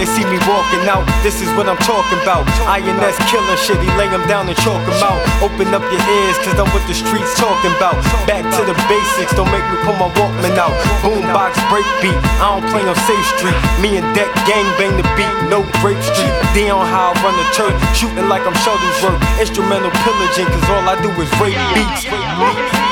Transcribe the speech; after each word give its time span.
they 0.00 0.08
see 0.08 0.24
me 0.24 0.40
walking 0.48 0.88
out. 0.88 1.04
This 1.20 1.44
is 1.44 1.52
what 1.60 1.68
I'm 1.68 1.76
talking 1.84 2.16
about. 2.24 2.48
INS 2.64 3.20
killing 3.28 3.60
shit, 3.60 3.76
he 3.84 3.90
lay 4.00 4.08
him 4.08 4.24
down 4.24 4.48
and 4.48 4.56
chalk 4.64 4.80
him 4.80 4.96
out. 5.04 5.20
Open 5.44 5.68
up 5.76 5.84
your 5.92 6.00
ears, 6.00 6.40
cause 6.40 6.56
I'm 6.56 6.72
what 6.72 6.80
the 6.88 6.96
streets 6.96 7.36
talking 7.36 7.68
about. 7.76 8.00
Back 8.24 8.39
to 8.60 8.72
the 8.72 8.76
basics, 8.88 9.32
don't 9.32 9.48
make 9.48 9.64
me 9.72 9.76
pull 9.84 9.96
my 9.96 10.08
Walkman 10.20 10.56
out. 10.60 10.74
Boombox 11.00 11.56
break 11.72 11.86
beat, 12.04 12.16
I 12.40 12.52
don't 12.52 12.66
play 12.68 12.84
on 12.84 12.96
Safe 13.08 13.26
Street. 13.36 13.56
Me 13.80 13.96
and 13.96 14.04
Deck 14.12 14.28
gang 14.44 14.68
bang 14.76 14.96
the 15.00 15.06
beat, 15.16 15.32
no 15.48 15.64
Grape 15.80 16.00
Street. 16.12 16.34
Dion 16.52 16.84
how 16.84 17.12
I 17.12 17.22
run 17.24 17.34
the 17.40 17.46
church, 17.56 17.76
shooting 17.96 18.28
like 18.28 18.44
I'm 18.44 18.56
Shuttlesworth. 18.60 19.20
Instrumental 19.40 19.92
pillaging, 20.04 20.48
cause 20.52 20.66
all 20.76 20.84
I 20.84 20.96
do 21.00 21.08
is 21.22 21.30
rape 21.40 21.56
beats. 21.72 22.04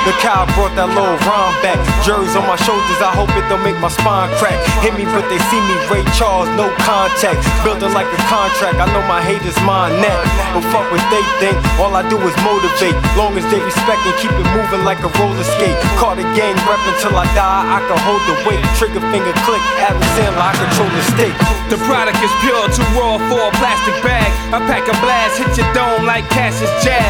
The 0.06 0.14
cow 0.24 0.48
brought 0.56 0.72
that 0.80 0.88
little 0.88 1.20
rhyme 1.28 1.56
back. 1.60 1.76
Juries 2.00 2.32
on 2.32 2.48
my 2.48 2.56
shoulders, 2.64 3.00
I 3.04 3.12
hope 3.12 3.28
it 3.36 3.44
don't 3.52 3.60
make 3.60 3.76
my 3.76 3.92
spine 3.92 4.32
crack. 4.40 4.56
Hit 4.80 4.96
me, 4.96 5.04
but 5.04 5.26
they 5.28 5.36
see 5.52 5.60
me, 5.68 5.76
Ray 5.92 6.00
Charles, 6.16 6.48
no 6.56 6.72
contact. 6.80 7.44
Building 7.60 7.92
like 7.92 8.08
a 8.08 8.20
contract, 8.30 8.80
I 8.80 8.88
know 8.94 9.04
my 9.04 9.20
haters 9.20 9.58
mind 9.68 10.00
that. 10.00 10.16
But 10.56 10.64
fuck 10.72 10.88
what 10.88 11.02
they 11.12 11.20
think, 11.42 11.60
all 11.76 11.92
I 11.92 12.06
do 12.08 12.16
is 12.24 12.32
motivate. 12.40 12.96
Long 13.20 13.36
as 13.36 13.44
they 13.52 13.60
respect 13.60 14.00
and 14.08 14.16
keep 14.16 14.32
it 14.32 14.48
moving 14.56 14.86
like 14.86 15.02
a 15.04 15.10
roller 15.20 15.44
skate. 15.44 15.57
Call 15.98 16.14
the 16.14 16.22
gang 16.38 16.54
rep 16.70 16.78
until 16.86 17.18
I 17.18 17.26
die, 17.34 17.66
I 17.66 17.82
can 17.82 17.98
hold 18.06 18.22
the 18.30 18.36
weight. 18.46 18.62
Trigger 18.78 19.02
finger 19.10 19.34
click, 19.42 19.58
Adam 19.82 19.98
Sandler, 20.14 20.38
I 20.38 20.54
control 20.54 20.86
the 20.94 21.02
state. 21.10 21.34
The 21.66 21.78
product 21.90 22.22
is 22.22 22.30
pure, 22.38 22.62
too 22.70 22.86
raw 22.94 23.18
for 23.26 23.42
a 23.42 23.52
plastic 23.58 23.98
bag. 24.06 24.30
I 24.54 24.62
pack 24.70 24.86
a 24.86 24.94
blast, 25.02 25.42
hit 25.42 25.50
your 25.58 25.66
dome 25.74 26.06
like 26.06 26.30
Cassius 26.30 26.70
jab. 26.86 27.02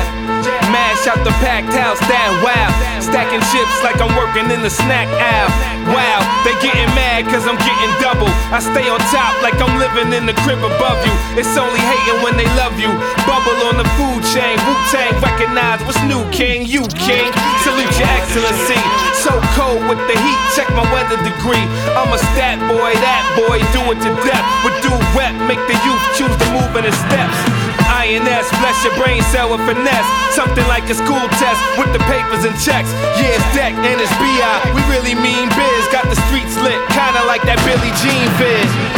Mash 0.73 1.05
out 1.09 1.20
the 1.25 1.33
packed 1.45 1.72
house, 1.77 2.00
that 2.09 2.33
wow. 2.41 2.69
Stacking 3.00 3.41
chips 3.53 3.77
like 3.81 4.00
I'm 4.00 4.12
working 4.17 4.53
in 4.53 4.61
the 4.61 4.69
snack 4.69 5.09
aisle. 5.09 5.48
Wow, 5.89 6.20
they 6.44 6.53
getting 6.61 6.92
mad 6.92 7.25
cause 7.33 7.48
I'm 7.48 7.56
getting 7.56 7.92
double. 8.05 8.28
I 8.53 8.61
stay 8.61 8.84
on 8.89 9.00
top 9.09 9.33
like 9.41 9.56
I'm 9.56 9.81
living 9.81 10.12
in 10.12 10.28
the 10.28 10.37
crib 10.44 10.61
above 10.61 11.00
you. 11.05 11.15
It's 11.41 11.56
only 11.56 11.81
hating 11.81 12.20
when 12.20 12.37
they 12.37 12.44
love 12.61 12.77
you. 12.77 12.92
Bubble 13.25 13.56
on 13.72 13.81
the 13.81 13.89
food 13.97 14.20
chain. 14.28 14.61
Wu 14.69 14.72
Tang 14.92 15.17
recognize 15.25 15.81
what's 15.89 16.00
new, 16.05 16.20
king. 16.28 16.69
You, 16.69 16.84
king. 17.00 17.33
Salute 17.65 17.97
your 17.97 18.12
So 18.39 19.34
cold 19.58 19.83
with 19.91 19.98
the 20.06 20.14
heat, 20.14 20.41
check 20.55 20.70
my 20.70 20.86
weather 20.94 21.19
degree. 21.27 21.67
I'm 21.98 22.06
a 22.14 22.20
stat 22.33 22.62
boy, 22.70 22.94
that 23.03 23.22
boy, 23.34 23.58
do 23.75 23.83
it 23.91 23.98
to 23.98 24.11
death. 24.22 24.47
With 24.62 24.78
do 24.78 24.94
rep, 25.19 25.34
make 25.50 25.58
the 25.67 25.75
youth 25.83 26.05
choose 26.14 26.31
to 26.31 26.47
move 26.55 26.70
in 26.78 26.86
his 26.86 26.94
steps. 26.94 27.34
INS, 27.91 28.47
bless 28.62 28.78
your 28.86 28.94
brain 28.94 29.27
cell 29.34 29.50
with 29.50 29.59
finesse. 29.66 30.06
Something 30.39 30.62
like 30.70 30.86
a 30.86 30.94
school 30.94 31.27
test 31.42 31.59
with 31.83 31.91
the 31.91 31.98
papers 32.06 32.47
and 32.47 32.55
checks. 32.62 32.94
Yeah, 33.19 33.34
it's 33.34 33.48
deck 33.59 33.75
and 33.75 33.98
it's 33.98 34.14
BI. 34.22 34.55
We 34.70 34.86
really 34.86 35.19
mean 35.19 35.50
biz. 35.59 35.83
Got 35.91 36.06
the 36.06 36.19
streets 36.31 36.55
lit, 36.62 36.78
kinda 36.94 37.27
like 37.27 37.42
that 37.42 37.59
Billie 37.66 37.91
Jean 37.98 38.31
fizz. 38.39 38.97